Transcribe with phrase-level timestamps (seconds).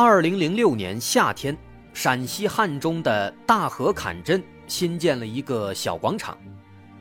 [0.00, 1.58] 二零零六年夏天，
[1.92, 6.38] 陕西汉中的大河坎镇新建了一个小广场，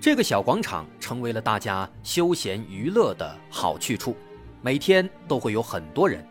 [0.02, 4.18] 这个小广场成为了大家休闲娱乐的好去处，
[4.64, 6.28] 每天都会有很多人。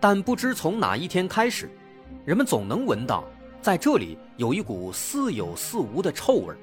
[0.00, 1.70] 但不知从哪一天开始，
[2.24, 3.22] 人们总能闻到
[3.60, 6.54] 在这里有一股似有似无的臭味。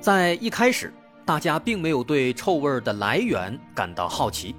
[0.00, 0.92] 在一开始，
[1.24, 4.56] 大家并没有对臭味的来源感到好奇，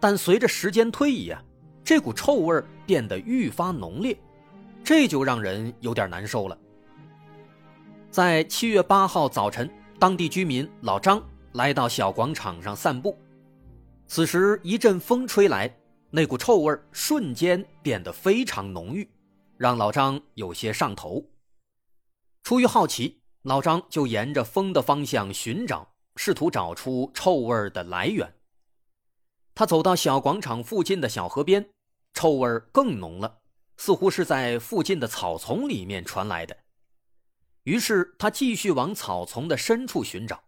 [0.00, 1.38] 但随着时间推移啊。
[1.84, 4.16] 这股臭味变得愈发浓烈，
[4.82, 6.58] 这就让人有点难受了。
[8.10, 13.18] 在七月八号早晨，当地居民老张来到小广场上散步，
[14.06, 15.70] 此时一阵风吹来，
[16.08, 19.06] 那股臭味瞬间变得非常浓郁，
[19.58, 21.22] 让老张有些上头。
[22.44, 28.32] 出于好奇，老张就沿着风的方向寻找，试图找出臭味的来源。
[29.54, 31.68] 他走到小广场附近的小河边。
[32.14, 33.42] 臭味更浓了，
[33.76, 36.56] 似乎是在附近的草丛里面传来的。
[37.64, 40.44] 于是他继续往草丛的深处寻找，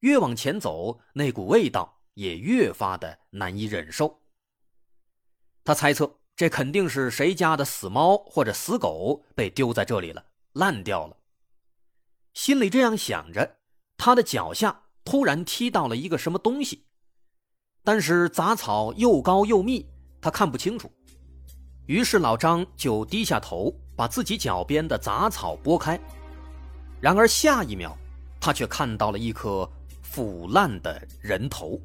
[0.00, 4.20] 越往前走，那股味道也越发的难以忍受。
[5.64, 11.16] 他猜测，这肯定是谁家的死猫或者死狗被丢在这里了，烂掉了。
[12.34, 13.58] 心里这样想着，
[13.96, 16.86] 他的脚下突然踢到了一个什么东西，
[17.84, 19.88] 但是杂草又高又密。
[20.18, 20.90] 他看不清楚，
[21.86, 25.98] 于是老张就低下头，把自己脚边的杂草拨开。
[27.00, 27.96] 然而下一秒，
[28.40, 29.68] 他却看到了一颗
[30.02, 31.80] 腐烂的人头。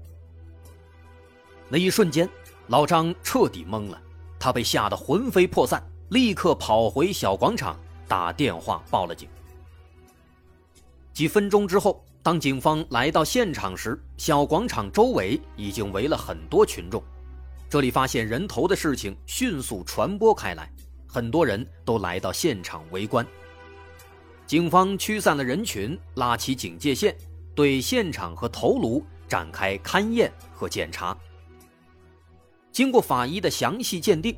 [1.69, 2.27] 那一瞬间，
[2.67, 4.01] 老张彻底懵了，
[4.39, 9.29] 他被吓得魂飞魄散，立刻跑回小广场，打电话报了警。
[11.13, 17.03] 几分钟之后，当警方来到现场时，小广场周围已经围了很多群众。
[17.71, 20.69] 这里发现人头的事情迅速传播开来，
[21.07, 23.25] 很多人都来到现场围观。
[24.45, 27.15] 警方驱散了人群，拉起警戒线，
[27.55, 31.17] 对现场和头颅展开勘验和检查。
[32.73, 34.35] 经过法医的详细鉴定，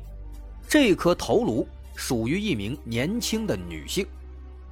[0.68, 4.06] 这颗头颅属于一名年轻的女性，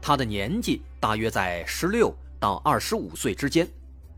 [0.00, 3.68] 她的年纪大约在十六到二十五岁之间，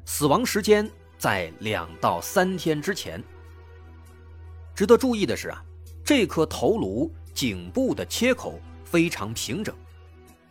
[0.05, 3.25] 死亡时间在两到三天之前。
[4.75, 5.65] 值得注意的是啊，
[6.05, 9.75] 这颗头颅颈部的切口非常平整，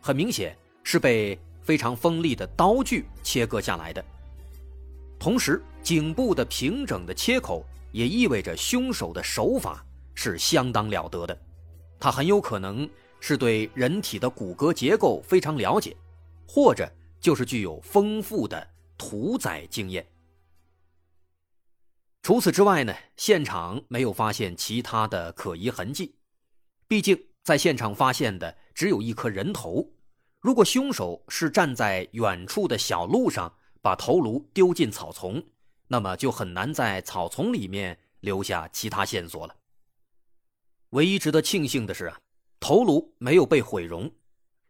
[0.02, 4.04] 很明显是被非常锋利的刀具切割下来的。
[5.20, 9.86] 同时，颈部的平整的切口也意味着凶手的手法
[10.16, 11.38] 是相当了得的，
[12.00, 15.96] 他很有可能是对人体的骨骼结构非常了解，
[16.48, 18.66] 或者就是具有丰富的
[18.98, 20.06] 屠宰经验。
[22.24, 26.16] 除此之外呢，现场没有发现其他的可疑痕迹。
[26.88, 29.92] 毕竟在现场发现的只有一颗人头，
[30.40, 35.44] 如果凶手是站在远处的小路上把头颅丢进草丛，
[35.88, 39.54] 那么就很难在草丛里面留下其他线索了。
[40.92, 42.18] 唯一值得庆幸的是啊，
[42.62, 44.10] 头颅没有被毁容，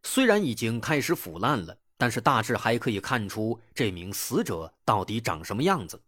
[0.01, 6.01] 虽然已经开始腐烂了，但是大致还可以看出这名死者到底长什么样子。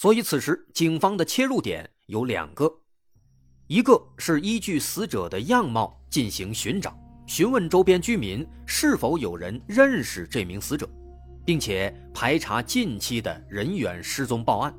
[0.00, 2.72] 所以，此时警方的切入点有两个，
[3.66, 6.96] 一个是依据死者的样貌进行寻找，
[7.26, 10.88] 询问周边居民是否有人认识这名死者，
[11.44, 14.72] 并且排查近期的人员失踪报案。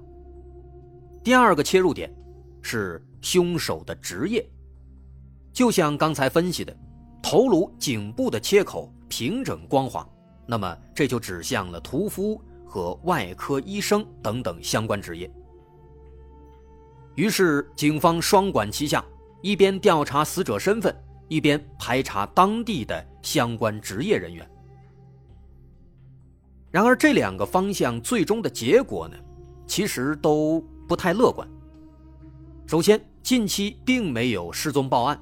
[1.21, 2.10] 第二个切入点
[2.62, 4.50] 是凶手的职业，
[5.51, 6.74] 就像刚才分析的，
[7.21, 10.07] 头颅颈部的切口平整光滑，
[10.48, 12.42] 那么这就指向了屠夫。
[12.69, 15.30] 和外科医生等等相关职业。
[17.16, 19.04] 于是，警方双管齐下，
[19.42, 20.95] 一边调查死者身份，
[21.27, 24.48] 一边排查当地的相关职业人员。
[26.69, 29.18] 然而，这两个方向最终的结果呢，
[29.66, 31.45] 其实都不太乐观。
[32.68, 35.19] 首先，近期并没有失踪报案，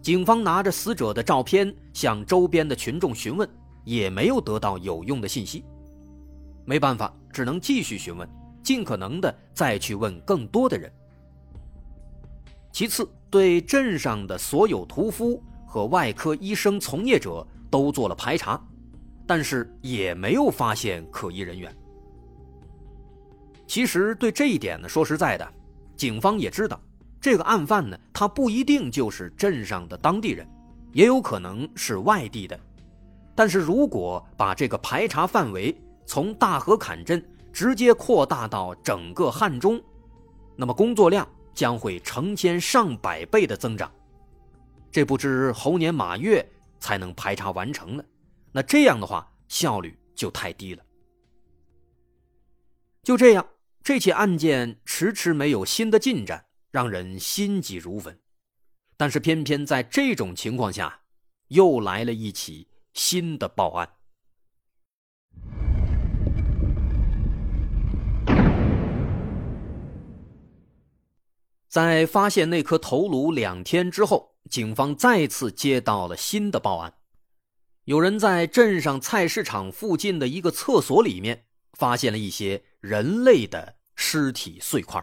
[0.00, 3.46] 警方拿着死者的照片向周边的群众询问，
[3.84, 5.62] 也没有得到有用的信息。
[6.70, 8.28] 没办法，只能继续询问，
[8.62, 10.88] 尽可能的再去问更多的人。
[12.70, 18.64] 其次，对镇上的所有屠夫和外科医生从业者都做了排查，
[19.26, 21.76] 但是也没有发现可疑人员。
[23.66, 25.52] 其实对这一点呢，说实在的，
[25.96, 26.80] 警方也知道，
[27.20, 30.46] 这个案犯呢，他不一定就是镇上的当地人，
[30.92, 32.56] 也有可能是外地的。
[33.34, 35.76] 但是如果把这个排查范围
[36.10, 39.80] 从大河坎镇直接扩大到整个汉中，
[40.56, 41.24] 那么工作量
[41.54, 43.88] 将会成千上百倍的增长，
[44.90, 46.44] 这不知猴年马月
[46.80, 48.02] 才能排查完成呢？
[48.50, 50.82] 那这样的话效率就太低了。
[53.04, 53.46] 就这样，
[53.80, 58.18] 这起案件迟迟没有新的进展，让人心急如焚。
[58.96, 61.02] 但是偏偏在这种情况下，
[61.46, 62.66] 又来了一起。
[62.94, 63.88] 新的报案，
[71.70, 76.92] 在发现那颗头颅两天之后，警方再次接到了新的报案。
[77.84, 85.02] 有人在镇上菜市场附近的一个厕所里面发现了一些人类的尸体碎块。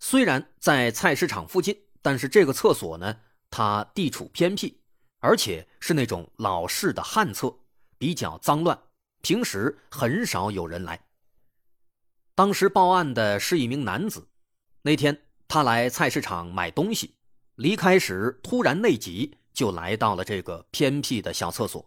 [0.00, 4.78] 虽然在菜市场附近，但是这个厕所呢，它地处偏僻。
[5.22, 7.54] 而且是那种老式的旱厕，
[7.98, 8.80] 比较脏乱，
[9.20, 11.04] 平时很少有人来。
[12.34, 14.29] 当时报案的是一名男子，
[14.82, 15.16] 那天
[15.46, 17.14] 他来菜市场买东西，
[17.56, 21.84] 离开时突然内急，就来到了这个偏僻的小厕所。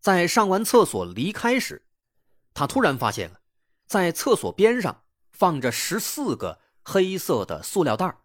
[0.00, 1.82] 在上完厕所离开时，
[2.54, 3.30] 他突然发现，
[3.86, 5.02] 在厕所边上
[5.32, 8.16] 放着十四个黑色的塑料袋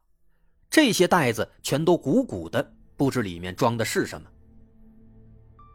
[0.69, 2.73] 这些袋子全都鼓鼓的。
[2.97, 4.29] 不知里面装的是什么。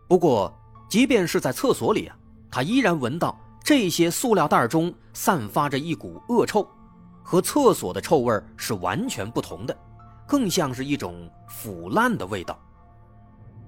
[0.09, 0.59] 不过，
[0.89, 2.17] 即便是在厕所里啊，
[2.51, 6.67] 他依然闻到这些塑料袋中散发着一股恶臭，
[7.31, 9.79] 和厕所的臭味是完全不同的，
[10.27, 12.61] 更像是一种腐烂的味道。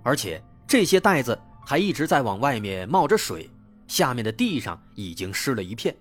[0.02, 3.48] 而且这些袋子还一直在往外面冒着水，
[3.86, 5.96] 下面的地上已经湿了一片。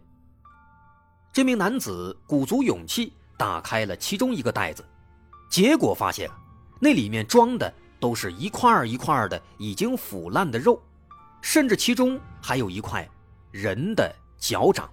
[1.31, 4.83] 这名男子鼓足勇气打开了其中一个袋子，
[5.47, 6.27] 结果发现。
[6.79, 10.81] 那里面装的都是一块一块的已经腐烂的肉，
[11.43, 13.07] 甚至其中还有一块
[13.51, 14.89] 人的脚掌，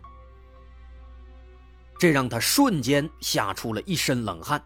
[1.98, 4.62] 这让他瞬间吓出了一身冷汗。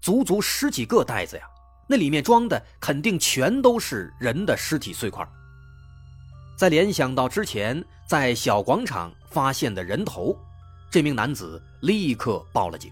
[0.00, 1.42] 足足十几个袋子呀，
[1.86, 5.26] 那里面装的肯定全都是人的尸体碎块。
[6.56, 10.36] 再联想到之前在小广场发现的人头，
[10.90, 12.90] 这名男子立刻报了警。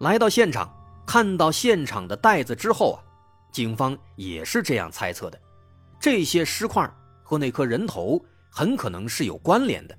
[0.00, 0.72] 来到现场。
[1.06, 2.96] 看到现场的袋子之后啊，
[3.52, 5.38] 警方也是这样猜测的：
[6.00, 6.90] 这些尸块
[7.22, 8.18] 和那颗人头
[8.48, 9.94] 很可能是有关联的。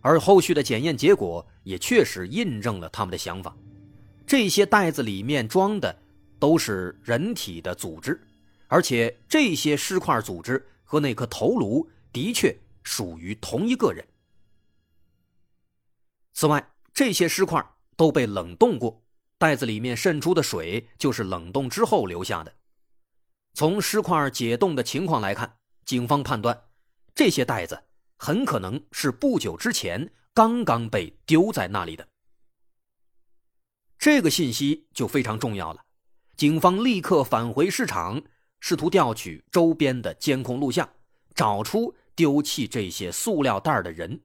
[0.00, 3.56] 而后续的检验结果也确实印证了他们的想法：
[4.26, 5.96] 这些袋子里面装的
[6.38, 8.20] 都是人体的组织，
[8.68, 14.06] 而且这些尸块组织和那颗头颅的确属于同一个人。
[16.32, 17.64] 此外，这些尸块
[17.96, 19.02] 都被冷冻过。
[19.38, 22.52] 袋子里面渗出的水就是冷冻之后留下的。
[23.54, 26.64] 从尸块解冻的情况来看，警方判断
[27.14, 27.82] 这些袋子
[28.18, 32.06] 很可能是不久之前刚刚被丢在那里的。
[33.98, 35.82] 这个信息就非常重要了。
[36.36, 38.22] 警方立刻返回市场，
[38.60, 40.88] 试图调取周边的监控录像，
[41.34, 44.20] 找出丢弃这些塑料袋的人。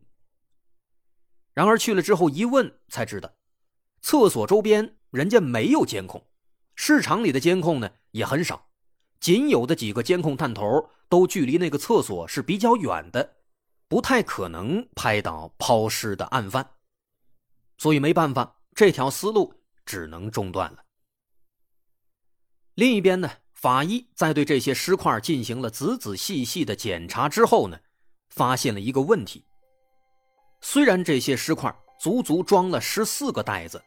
[1.54, 3.34] 然而去了之后一问，才知道
[4.02, 4.98] 厕所周边。
[5.14, 6.26] 人家没有监控，
[6.74, 8.68] 市场里的监控呢也很少，
[9.20, 13.36] 仅有的几个监控探头都距离那个厕所是比较远的，
[13.88, 16.72] 不太可能拍到抛尸的案犯，
[17.78, 19.54] 所以没办法，这条思路
[19.86, 20.84] 只能中断了。
[22.76, 27.80] 另一边呢，法医在对这些尸块进行了仔仔细细的检查之后呢，
[28.30, 29.46] 发现了一个问题：
[30.62, 33.84] 虽然这些尸块足足装了十四个袋子，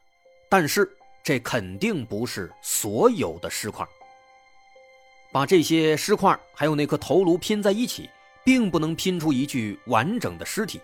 [0.48, 0.96] 但是。
[1.26, 3.84] 这肯定不是所有的尸块。
[5.32, 8.08] 把这些尸块还有那颗头颅拼在一起，
[8.46, 10.80] 并不能拼出一具完整的尸体，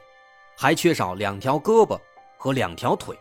[0.57, 1.97] 还缺少两条胳膊
[2.37, 3.17] 和两条腿。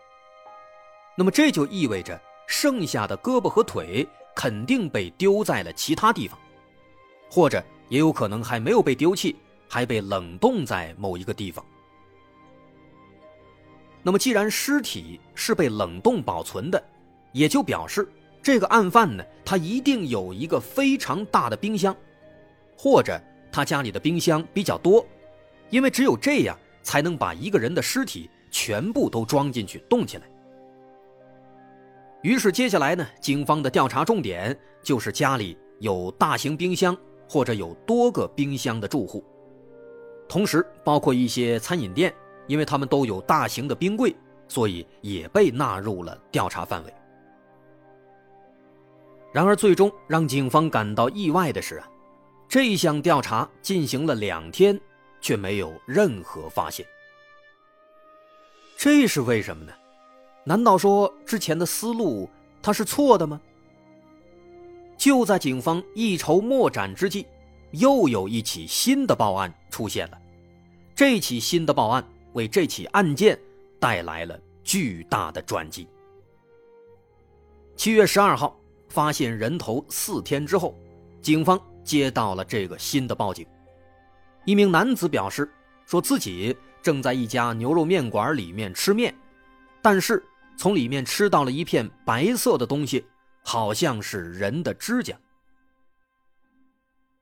[1.15, 6.39] 那么这就意味着，剩下的胳膊和腿肯定被丢在了其他地方，
[7.29, 9.36] 或者也有可能还没有被丢弃，
[9.69, 11.63] 还被冷冻在某一个地方。
[14.01, 16.83] 那么既然尸体是被冷冻保存的，
[17.31, 21.95] 也就表示，这个案犯呢，他一定有一个非常大的冰箱，
[22.75, 23.21] 或者
[23.51, 25.05] 他家里的冰箱比较多，
[25.70, 30.24] 因为只有这样才能把一个人的尸体全部都装进去冻起来。
[32.22, 36.96] 于是接下来呢，警方的调查重点就是家里有大型冰箱
[37.27, 39.24] 或者有多个冰箱的住户，
[40.29, 42.13] 同时包括一些餐饮店，
[42.48, 44.15] 因为他们都有大型的冰柜，
[44.48, 46.93] 所以也被纳入了调查范围。
[49.34, 51.89] 然而，最终让警方感到意外的是啊，
[52.51, 54.77] 这一项调查进行了两天，
[55.22, 56.86] 却没有任何发现。
[58.75, 59.72] 这是为什么呢？
[60.43, 62.29] 难道说之前的思路
[62.62, 63.39] 他是错的吗？
[64.98, 67.25] 就在警方一筹莫展之际，
[67.72, 70.17] 又有一起新的报案出现了。
[70.93, 73.39] 这起新的报案为这起案件
[73.79, 75.88] 带来了巨大的转机。
[77.77, 80.77] 七月十二号，发现人头四天之后，
[81.22, 81.58] 警方
[81.91, 83.45] 接到了这个新的报警。
[84.45, 85.51] 一名男子表示，
[85.86, 89.13] 说自己正在一家牛肉面馆里面吃面，
[89.81, 90.24] 但是。
[90.57, 93.03] 从里面吃到了一片白色的东西，
[93.41, 95.15] 好像是人的指甲。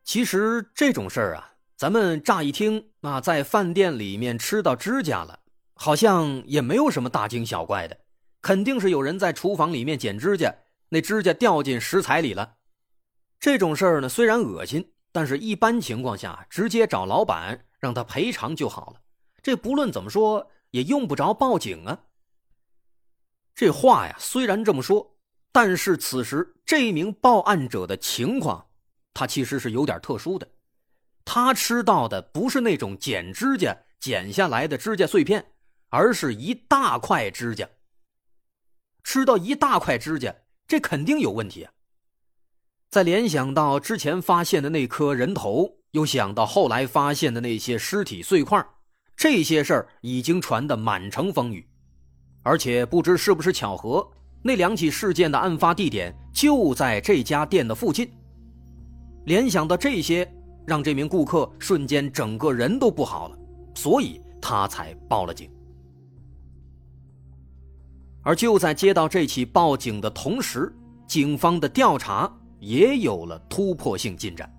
[0.04, 5.40] 其实这种事儿啊，咱们乍一听啊，在饭店里面吃到指甲了，
[5.76, 7.98] 好像也没有什么大惊小怪的，
[8.42, 10.54] 肯定是有人在厨房里面剪指甲，
[10.90, 12.56] 那指甲掉进食材里了。
[13.40, 19.02] 这种事儿呢，虽然恶心，但是一般情况下直接找老板让他赔偿就好了。
[19.42, 21.98] 这不论怎么说也用不着报警啊。
[23.56, 25.16] 这话呀，虽然这么说，
[25.54, 28.68] 但是此时这名报案者的情况，
[29.14, 30.48] 他其实是有点特殊的。
[31.24, 35.54] 他吃到的不是那种剪指甲剪下来的指甲碎片，
[35.90, 37.70] 而是一大块指甲。
[39.04, 40.36] 吃到一大块指甲，
[40.68, 41.72] 这肯定有问题啊！
[42.90, 48.66] 再联想到之前发现的那颗人头，又想到后来发现的那些尸体碎块，
[49.16, 51.64] 这些事儿已经传得满城风雨。
[52.42, 54.08] 而且不知是不是巧合，
[54.42, 58.10] 那两起事件的案发地点就在这家店的附近。
[59.26, 60.28] 联想到这些，
[60.66, 63.38] 让这名顾客瞬间整个人都不好了，
[63.76, 65.48] 所以他才报了警。
[68.24, 70.74] 而就在接到这起报警的同时，
[71.08, 74.52] 警方的调查也有了突破性进展。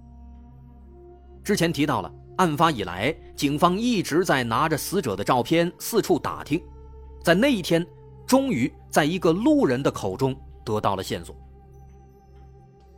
[1.45, 6.62] 之前提到了，案发以来，警方一直在拿着死者的照片四处打听。
[7.23, 7.87] 在那一天，
[8.26, 11.35] 终于在一个路人的口中得到了线索。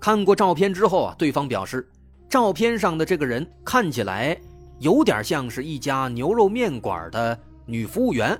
[0.00, 1.88] 看过照片之后啊，对方表示，
[2.28, 4.36] 照片上的这个人看起来
[4.80, 8.38] 有点像是一家牛肉面馆的女服务员，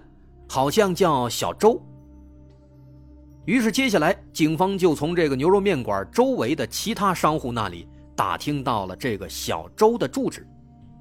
[0.49, 1.81] 好像叫小周。
[3.45, 10.47] 于是，接下来警方就从这个牛肉面馆周围的其他商户那里打听到了这个小周的住址，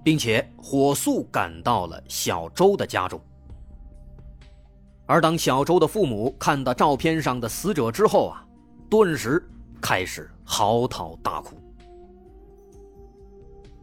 [0.03, 3.21] 并且火速赶到了小周的家中。
[5.05, 8.43] 而当小周的父母看到照片上的死者之后啊，
[8.89, 9.48] 顿时
[9.79, 11.55] 开始嚎啕大哭。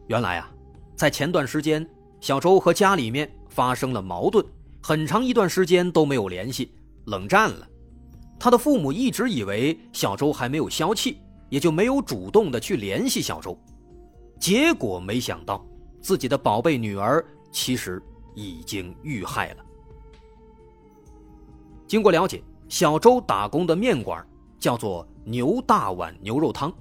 [0.07, 0.51] 原来啊，
[0.95, 1.87] 在前段时间，
[2.19, 4.45] 小周和家里面发生了矛盾，
[4.81, 6.73] 很长一段时间都没有联系，
[7.05, 7.65] 冷战了。
[8.39, 11.19] 他的父母一直以为小周还没有消气，
[11.49, 13.57] 也就没有主动的去联系小周。
[14.39, 15.65] 结果没想到，
[15.99, 18.01] 自己的宝贝女儿其实
[18.33, 19.65] 已经遇害了。
[21.85, 24.25] 经过了解，小周打工的面馆
[24.57, 26.73] 叫做牛大碗牛肉汤，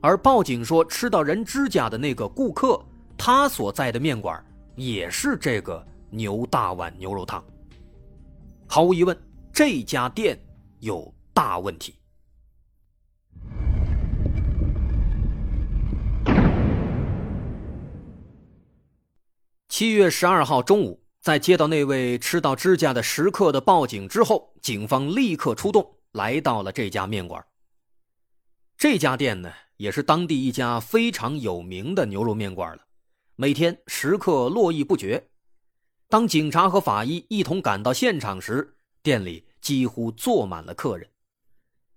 [0.00, 2.80] 而报警说吃到人指甲的那个顾客，
[3.16, 4.40] 他所在的面馆
[4.76, 7.42] 也是这个牛大碗牛肉汤。
[8.68, 9.16] 毫无疑问，
[9.52, 10.38] 这家店
[10.82, 11.94] 有大问题。
[19.68, 21.00] 七月十二号中午。
[21.20, 27.46] 在接到那位吃到指甲的食客的报警之后，警方立刻出动，来到了这家面馆。
[28.76, 32.82] 这家店呢，也是当地一家非常有名的牛肉面馆了，
[33.36, 35.28] 每天食客络绎不绝。
[36.08, 41.08] 当警察和法医一同赶到现场时，店里几乎坐满了客人。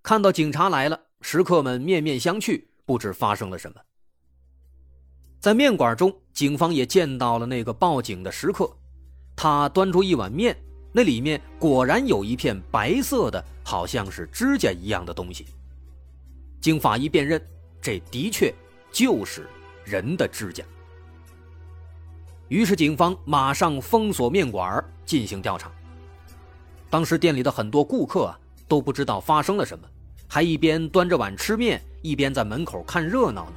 [0.01, 3.81] 看到警察来了，食客们面面相觑，不知发生了什么。
[5.41, 8.71] 在面馆中，警方也见到了那个报警的食客。
[9.35, 10.55] 他端出一碗面，
[10.93, 15.45] 那里面果然有一片白色的，好像是指甲一样的东西。
[16.61, 17.39] 经法医辨认，
[17.81, 18.53] 这的确
[18.91, 19.49] 就是
[19.83, 20.63] 人的指甲。
[22.47, 25.71] 于是警方马上封锁面馆进行调查。
[26.95, 29.85] 当时店里的很多顾客啊都不知道发生了什么，
[30.29, 33.53] 还一边端着碗吃面，一边在门口看热闹呢。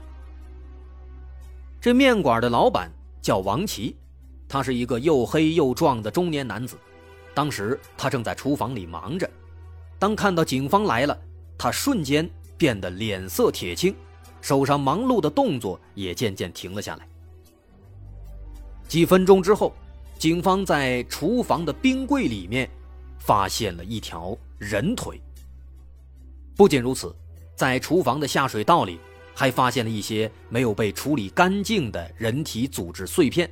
[1.81, 2.91] 这面馆的老板
[3.23, 3.95] 叫王琦。
[4.49, 6.77] 他是一个又黑又壮的中年男子，
[7.33, 9.31] 当时他正在厨房里忙着，
[10.01, 11.17] 当看到警方来了，
[11.57, 13.95] 他瞬间变得脸色铁青，
[14.41, 17.07] 手上忙碌的动作也渐渐停了下来。
[18.89, 19.73] 几分钟之后，
[20.19, 22.69] 警方在厨房的冰柜里面
[23.29, 25.21] 发现了一条人腿。
[26.57, 27.15] 不仅如此，
[27.55, 28.99] 在厨房的下水道里
[29.35, 33.47] 还发现了一些没有被处理干净的人体组织碎片，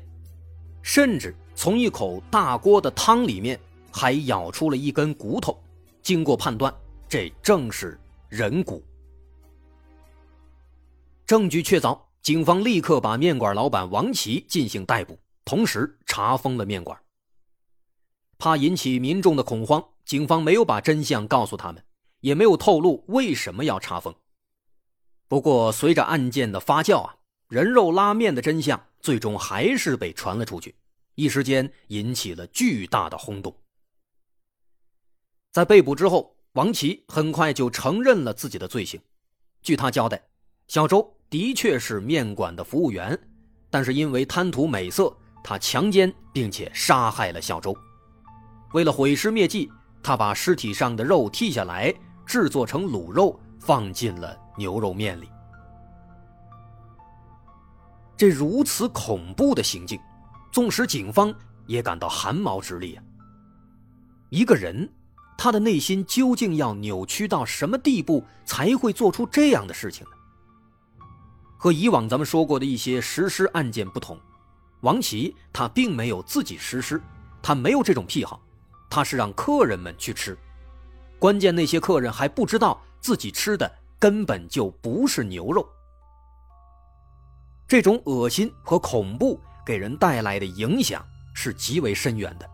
[0.80, 3.60] 甚至从一口大锅的汤里面
[3.92, 5.62] 还舀出了一根骨头。
[6.00, 6.74] 经过判断，
[7.06, 8.82] 这正是人骨。
[11.26, 16.98] 证据确凿，警方立刻把面馆老板王琦进行逮捕，同时查封了面馆。
[18.38, 21.82] 怕引起民众的恐慌，警方没有把真相告诉他们。
[22.20, 24.12] 也没有透露为什么要查封。
[25.28, 27.16] 不过，随着案件的发酵啊，
[27.48, 30.74] 人肉拉面的真相最终还是被传了出去，
[31.14, 33.54] 一时间引起了巨大的轰动。
[35.52, 39.00] 在被捕之后，王琦很快就承认了自己的罪行。
[39.62, 40.20] 据他交代，
[40.66, 43.16] 小周的确是面馆的服务员，
[43.70, 47.76] 但是因为贪图美色，他强奸并且杀害了小周。
[48.76, 51.94] 为了毁尸灭迹，他把尸体上的肉剔下来。
[52.26, 55.30] 制作成卤肉，放进了牛肉面里。
[58.16, 59.98] 这如此恐怖的行径，
[60.52, 61.32] 纵使警方
[61.66, 63.02] 也感到寒毛直立啊！
[64.28, 64.92] 一个人，
[65.38, 70.10] 他的内心究竟要扭曲到什么地步，才会做出这样的事情呢？
[71.56, 74.18] 和以往咱们说过的一些实施案件不同，
[74.80, 77.00] 王琦他并没有自己实施，
[77.40, 78.42] 他没有这种癖好，
[78.88, 80.36] 他是让客人们去吃。
[81.18, 85.66] 关键那些客人还不知道自己吃的根本就不是牛肉，
[87.66, 92.48] 这种恶心和恐怖给人带来的影响是极为深远的。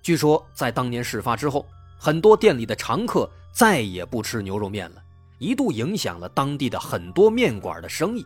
[0.00, 1.66] 据说在当年事发之后，
[1.98, 5.02] 很多店里的常客再也不吃牛肉面了，
[5.38, 8.24] 一度影响了当地的很多面馆的生意，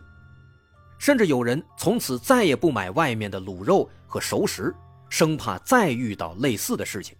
[0.99, 4.73] 甚至有人从此再也不买外面的卤肉和熟食，
[5.13, 7.15] 生怕再遇到类似的事情。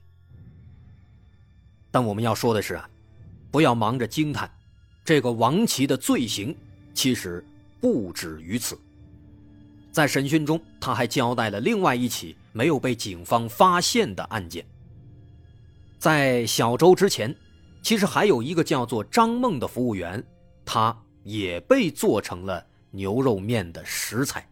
[1.92, 2.90] 但我们要说的是啊，
[3.52, 4.52] 不要忙着惊叹，
[5.06, 6.58] 这个王琦的罪行
[6.96, 7.46] 其实
[7.80, 8.76] 不止于此。
[9.92, 14.66] 在审讯中，他还交代了另外一起没有被警方发现的案件。
[16.00, 17.34] 在小周之前，
[17.84, 20.22] 其实还有一个叫做张梦的服务员，
[20.66, 24.44] 他也被做成了牛肉面的食材。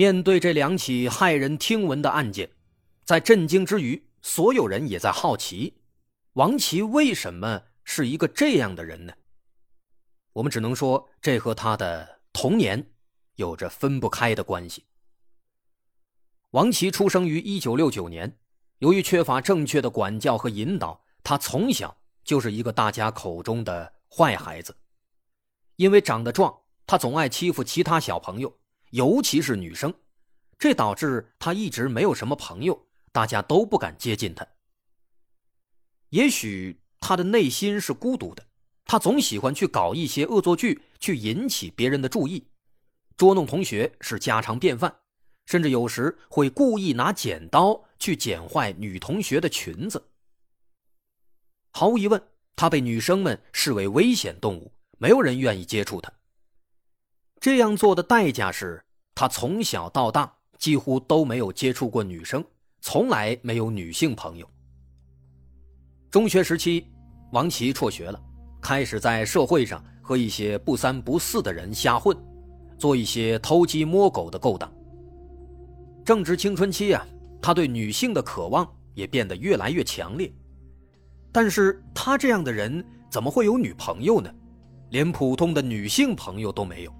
[0.00, 2.48] 面对这两起骇人听闻的案件，
[3.04, 4.02] 在震惊之余。
[4.22, 5.74] 所有人也在好奇，
[6.32, 9.12] 王琦为什么是一个这样的人呢？
[10.32, 12.92] 我们只能说，这和他的童年
[13.34, 14.86] 有着分不开的关系。
[16.52, 18.38] 王琦出生于一九六九年，
[18.78, 24.74] 由于缺乏正确的管教和引导，他从小就是一个大家口中的坏孩子。
[25.76, 28.59] 因为长得壮，他总爱欺负其他小朋友，
[28.90, 29.92] 尤其是女生，
[30.58, 32.86] 这导致他一直没有什么朋友。
[33.12, 34.46] 大家都不敢接近他。
[36.10, 38.46] 也许他的内心是孤独的，
[38.84, 42.46] 他总喜欢去搞一些恶作剧，去引起别人的注意，
[43.16, 44.94] 捉弄同学是家常便饭，
[45.46, 50.00] 甚至有时会故意拿剪刀去剪坏女同学的裙子。
[51.72, 52.22] 毫无疑问，
[52.54, 56.12] 他被女生们视为危险动物，没有人愿意接触他。
[57.40, 58.82] 这样做的代价是
[59.14, 62.44] 他从小到大几乎都没有接触过女生。
[62.82, 64.48] 从来没有女性朋友。
[66.10, 66.86] 中学时期，
[67.30, 68.18] 王琦辍学了，
[68.60, 72.16] 开始在社会上和一些不三不四的人瞎混，
[72.78, 74.70] 做一些偷鸡摸狗的勾当。
[76.04, 77.06] 正值青春期啊，
[77.42, 80.32] 他对女性的渴望也变得越来越强烈。
[81.30, 84.34] 但是他这样的人怎么会有女朋友呢？
[84.88, 86.92] 连普通的女性朋友都没有。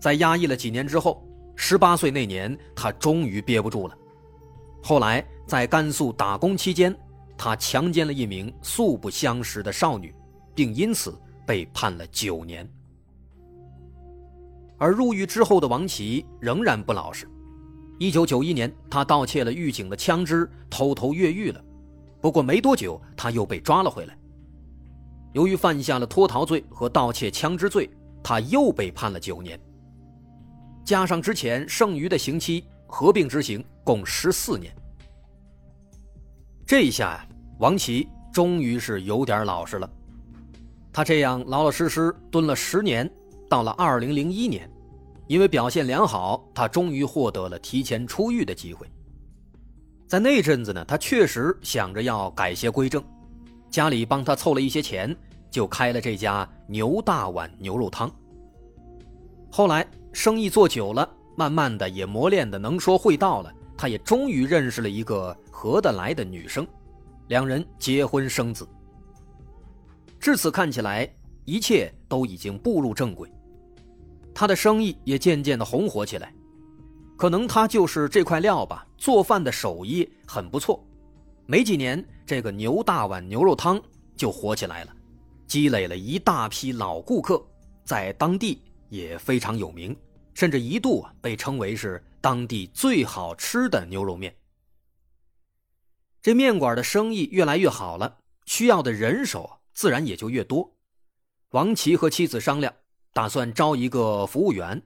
[0.00, 1.22] 在压抑了几年之后，
[1.54, 3.96] 十八岁那年，他终于憋不住了。
[4.82, 6.96] 后来，在甘肃打工期间，
[7.36, 10.14] 他强奸了一名素不相识的少女，
[10.54, 11.14] 并因此
[11.46, 12.66] 被判了九年。
[14.78, 17.28] 而入狱之后的王琦仍然不老实。
[17.98, 21.62] 一九九一年，他盗窃了狱警的枪支，偷偷越狱了。
[22.22, 24.16] 不过没多久，他又被抓了回来。
[25.34, 27.90] 由于犯下了脱逃罪和盗窃枪支罪，
[28.22, 29.60] 他又被判了九年。
[30.90, 32.64] 加上之前剩余的刑期。
[32.92, 34.74] 合并执行共十四年，
[36.66, 37.28] 这一下呀，
[37.60, 39.88] 王琦终于是有点老实了。
[40.92, 43.08] 他这样老老实实蹲了十年，
[43.48, 44.68] 到了二零零一年，
[45.28, 48.84] 因为表现良好，他终于获得了提前出狱的机会。
[50.08, 53.00] 在那阵子呢，他确实想着要改邪归正，
[53.70, 55.16] 家里帮他凑了一些钱，
[55.48, 58.12] 就开了这家牛大碗牛肉汤。
[59.50, 66.66] 后来生意做久了，慢慢的也磨练的能说会道了，他也终于认识了一个合得来的女生，
[67.28, 68.66] 两人结婚生子。
[70.18, 71.08] 至此看起来，
[71.44, 73.30] 一切都已经步入正轨。
[74.32, 76.32] 他的生意也渐渐的红火起来，
[77.16, 80.82] 可能他就是这块料吧，做饭的手艺很不错。
[81.46, 83.80] 没几年，这个牛大碗牛肉汤
[84.14, 84.92] 就火起来了，
[85.46, 87.42] 积累了一大批老顾客，
[87.84, 89.96] 在当地也非常有名，
[90.34, 94.36] 甚至一度被称为是当地最好吃的牛肉面。
[96.20, 100.76] 这面馆的生意越来越好了，需要的人手自然也就越多。
[101.52, 102.74] 王琦和妻子商量。
[103.12, 104.80] 打算招一个服务员，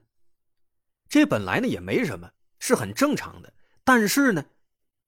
[1.07, 3.53] 这本来呢也没什么，是很正常的。
[3.83, 4.43] 但是呢，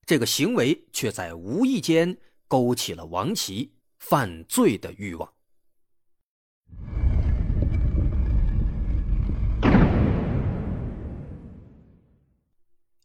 [0.06, 2.16] 这个行为却在无意间
[2.48, 5.34] 勾起了王琦犯罪的欲望。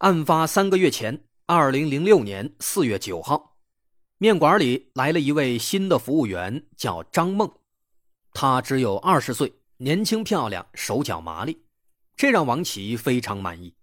[0.03, 3.55] 案发三个月前，二零零六年四月九号，
[4.17, 7.49] 面馆里来了一位新的服务员，叫张梦，
[8.33, 9.53] 她只有二十岁。
[9.77, 11.57] 年轻漂亮，手脚麻利，
[12.17, 13.73] 这让王琦非常满意。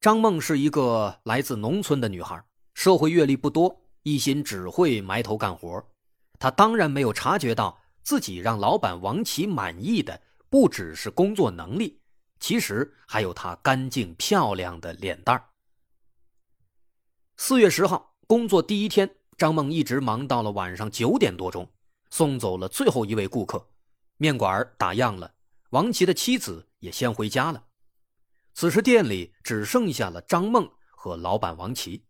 [0.00, 2.42] 张梦是一个来自农村的女孩，
[2.74, 5.80] 社会阅历不多，一心只会埋头干活。
[6.40, 11.99] 她当然没有察觉到自己让老板王琦满意的不只是工作能力，
[12.40, 15.44] 其实还有她干净漂亮的脸蛋儿
[17.36, 21.70] 四月十号，工作第一天，张梦一直忙到了晚上九点多钟，
[22.10, 23.66] 送走了最后一位顾客。
[24.16, 25.32] 面馆打烊了，
[25.70, 27.64] 王琦的妻子也先回家了。
[28.52, 32.04] 此时店里只剩下了张梦和老板王琦。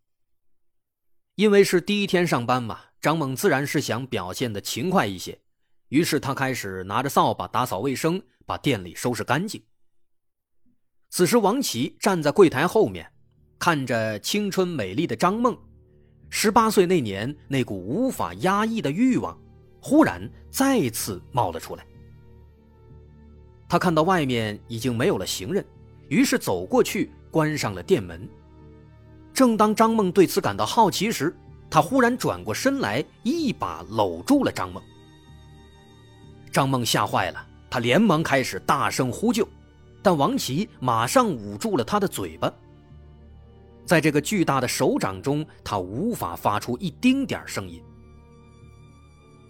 [1.35, 5.39] 因为是第一天上班嘛，张梦自然是想表现的勤快一些，
[5.87, 9.63] 于是他开始拿着扫把打扫卫生，把店里收拾干净。
[11.11, 13.05] 此时，王琦站在柜台后面，
[13.59, 15.57] 看着青春美丽的张梦，
[16.29, 19.37] 十八岁那年那股无法压抑的欲望，
[19.81, 21.85] 忽然再次冒了出来。
[23.67, 25.65] 他看到外面已经没有了行人，
[26.07, 28.25] 于是走过去关上了店门。
[29.33, 31.35] 正当张梦对此感到好奇时，
[31.69, 34.81] 他忽然转过身来，一把搂住了张梦。
[36.53, 39.45] 张梦吓坏了，他连忙开始大声呼救，
[40.01, 42.51] 但王琦马上捂住了他的嘴巴。
[43.85, 47.81] 在这个巨大的手掌中，他无法发出一丁点声音。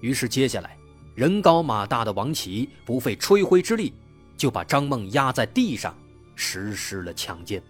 [0.02, 0.78] 于是接下来，
[1.16, 3.94] 人高马大的王琦不费吹灰之力。
[4.38, 5.96] 就把张梦压在地上，
[6.36, 7.62] 实施了强奸。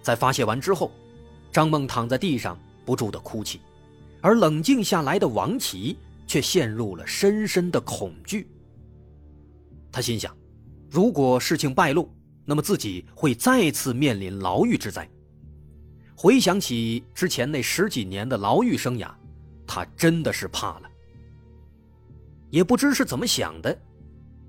[0.00, 0.92] 在发泄完之后，
[1.50, 3.60] 张梦躺在地上不住的哭泣，
[4.20, 8.46] 而冷静下来的王琦却陷入了深深的恐惧。
[9.96, 10.36] 他心想，
[10.90, 15.08] 如果事情败露，那么自己会再次面临牢狱之灾。
[16.14, 19.08] 回想起之前那十几年的牢狱生涯，
[19.66, 20.82] 他真的是怕了。
[22.50, 23.74] 也不知是怎么想的。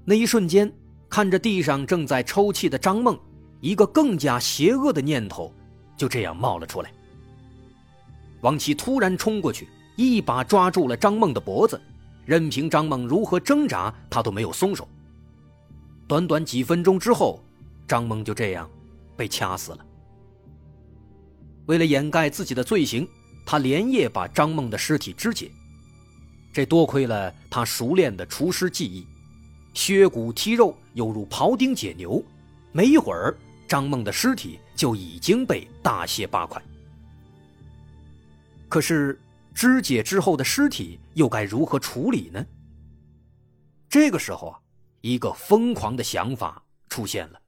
[0.04, 0.70] 那一瞬间，
[1.08, 3.18] 看着地上正在抽泣的张梦，
[3.62, 5.54] 一个更加邪恶的念头
[5.96, 6.92] 就这样冒了出来。
[8.42, 11.80] 王琦突然冲过去，一把抓住了张梦的脖子，
[12.26, 14.86] 任凭张梦如何挣扎，他都没有松手。
[16.08, 17.44] 短短几分钟之后，
[17.88, 18.70] 张梦就这样
[19.18, 19.86] 被掐死了。
[21.66, 23.06] 为了掩盖自己的罪行，
[23.46, 25.52] 他连夜把张梦的尸体肢解。
[26.54, 29.06] 这多亏了他熟练的厨师技艺。
[29.74, 32.24] 削骨剔肉，犹如庖丁解牛。
[32.72, 36.60] 没一会儿，张梦的尸体就已经被大卸八块。
[38.70, 39.20] 可是，
[39.54, 42.44] 肢解之后的尸体又该如何处理呢？
[43.88, 44.60] 这个时候啊，
[45.10, 47.42] 一个疯狂的想法出现了：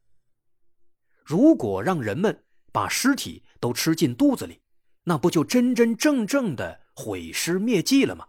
[1.24, 4.62] 如果让人们把尸体都吃进肚子里，
[5.04, 8.28] 那不就真真正正的毁尸灭迹了吗？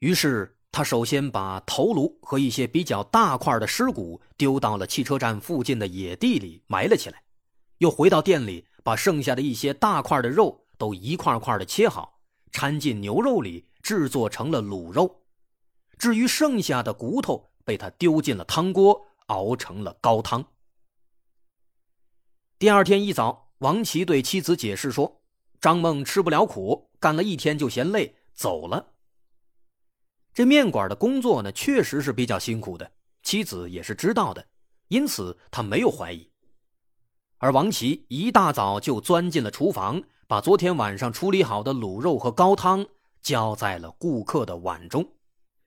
[0.00, 0.58] 于是。
[0.74, 7.22] 他首先把头颅和一些比较大块的尸骨丢到了汽车站附近的野地里埋了起来，
[7.76, 12.18] 又回到店里，把剩下的一些大块的肉都一块块的切好，
[12.52, 15.21] 掺进牛肉里制作成了卤肉。
[16.02, 20.44] 至于剩下的骨头，被他丢进了汤锅，熬成了高汤。
[22.58, 25.22] 第二天一早，王琦对妻子解释说
[25.62, 28.94] ：“张梦吃不了苦，干了一天就嫌累，走了。”
[30.34, 32.90] 这面馆的工作呢，确实是比较辛苦的，
[33.22, 34.44] 妻子也是知道的，
[34.88, 36.28] 因此他没有怀疑。
[37.38, 42.84] 而王琦一大早就钻进了厨房，把昨天晚上处理好的卤肉和高汤
[43.22, 45.08] 浇在了顾客的碗中，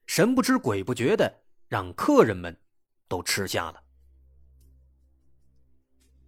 [0.06, 1.32] 神不知鬼不觉的
[1.68, 2.56] 让客人们
[3.08, 3.82] 都吃下了。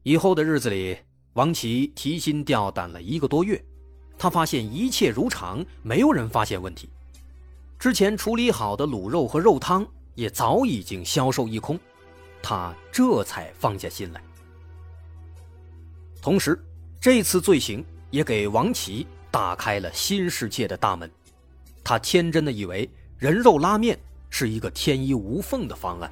[0.02, 0.96] 以后的日子里，
[1.34, 3.62] 王琦提心吊胆了一个多月，
[4.18, 6.88] 他发现一切如常，没有人发现问题。
[7.78, 11.78] 之前处理好的卤肉和肉汤也早已经销售一空，
[12.42, 14.22] 他这才放下心来。
[16.20, 16.60] 同时，
[17.00, 21.08] 这次罪行也给王琦打开了新世界的大门。
[21.84, 23.98] 他天真的以为人肉拉面
[24.30, 26.08] 是一个天衣无缝的方案。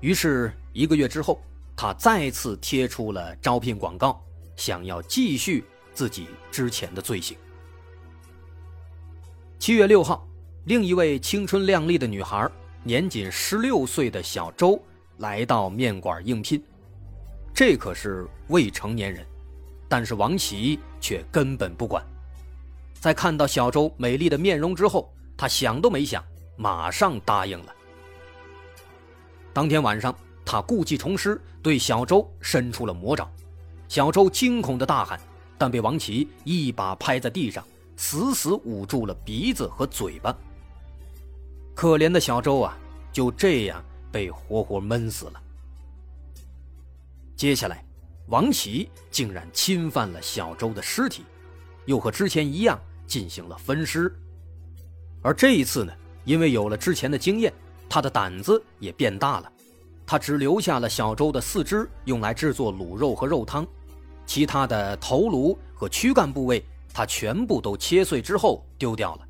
[0.00, 1.42] 于是，一个月之后，
[1.76, 4.18] 他再次贴出了招聘广告，
[4.56, 5.62] 想要继续
[5.92, 7.36] 自己之前的罪行。
[9.58, 10.26] 七月六号，
[10.64, 12.50] 另一位青春靓丽的女孩，
[12.82, 14.82] 年仅十六岁的小周，
[15.18, 16.64] 来到面馆应聘。
[17.52, 19.26] 这可是未成年人，
[19.86, 22.02] 但是王琦却根本不管。
[22.94, 26.24] 在看到小周美丽的面容之后，他想都没想，
[26.54, 27.74] 马上答应了。
[29.52, 33.28] 当天晚上，他故技重施，对小周伸出了魔爪。
[33.88, 35.20] 小周惊恐的大喊，
[35.58, 37.66] 但被王琦一把拍在地上。
[37.96, 40.32] 死死捂住了鼻子和嘴巴。
[41.74, 42.78] 可怜的小周啊，
[43.12, 45.42] 就这样被活活闷死了。
[47.34, 47.84] 接下来，
[48.28, 51.24] 王琦竟然侵犯了小周的尸体，
[51.86, 54.16] 又和之前一样进行了分尸。
[55.22, 55.92] 而这一次呢，
[56.24, 57.52] 因为有了之前的经验，
[57.88, 59.52] 他的胆子也变大了。
[60.04, 63.66] 他只留下了小周的四肢，用来制作卤肉和肉汤，
[64.26, 66.62] 其他的头颅和躯干部位。
[66.94, 69.26] 他全部都切碎之后丢掉了，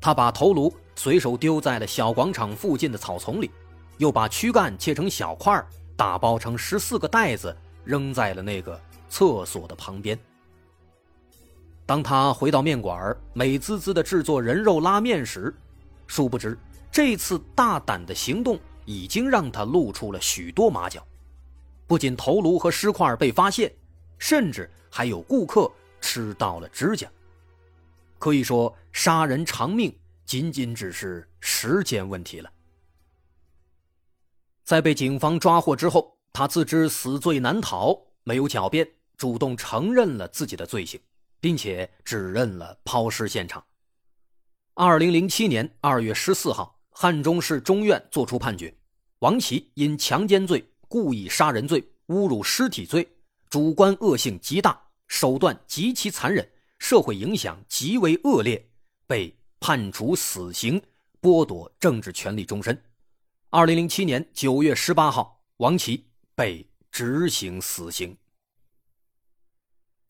[0.00, 3.50] 他把头颅随手丢在了小广场附近的草丛里，
[3.98, 5.62] 又把躯干切成小块
[5.96, 10.18] 打包成十四个袋子，扔在了那个厕所的旁边。
[11.84, 15.54] 当他回到面馆，美滋滋的制作人肉拉面时，
[16.06, 16.58] 殊不知
[16.90, 21.06] 这次大胆的行动已经让他露出了许多马脚，
[21.86, 23.72] 不仅头颅和尸块被发现，
[24.18, 25.70] 甚至还有顾客。
[26.04, 27.08] 吃到了指甲，
[28.18, 32.50] 可以说杀人偿命仅仅只是时间问题了。
[34.64, 38.84] 在被警方抓获之后，他自知死罪难逃，没有狡辩，
[39.16, 41.00] 主动承认了自己的罪行，
[41.42, 43.62] 并且指认了抛尸现场。
[44.74, 48.72] 二零零七年二月十四号，汉中市中院作出判决：
[49.18, 53.06] 王琦因强奸罪、故意杀人罪、侮辱尸体罪，
[53.50, 54.80] 主观恶性极大。
[55.08, 58.64] 手段极其残忍，社会影响极为恶劣，
[59.08, 60.80] 被判处死刑，
[61.20, 62.80] 剥夺政治权利终身。
[63.50, 68.16] 二零零七年九月十八号，王琦被执行死刑。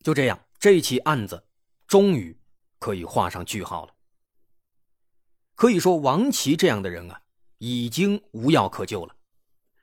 [0.05, 1.43] 就这样，这起案子
[1.89, 2.39] 终于
[2.79, 3.93] 可以画上句号了。
[5.57, 7.21] 可以说，王琦这样的人啊，
[7.59, 9.13] 已经无药可救了。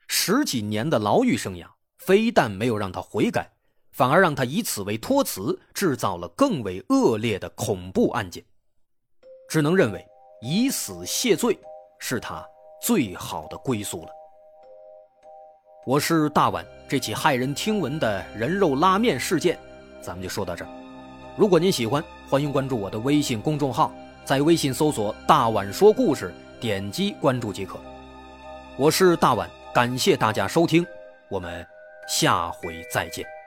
[0.07, 3.51] 十几年的牢狱生涯，非但没有让他悔改。
[3.91, 8.41] 反而让他以此为托词，制造了更为恶劣的恐怖案件。
[9.49, 10.07] 只能认为
[10.41, 11.59] 以死谢罪
[11.99, 12.41] 是他
[12.81, 14.11] 最好的归宿了。
[15.85, 19.59] 我是大碗，这起骇人听闻的人肉拉面事件，
[20.01, 20.71] 咱们就说到这儿。
[21.35, 23.93] 如果您喜欢，欢迎关注我的微信公众号，
[24.25, 27.79] 在微信搜索“大碗说故事”，点击关注即可。
[28.77, 30.85] 我是大碗，感谢大家收听，
[31.29, 31.65] 我们
[32.07, 33.38] 下回再见。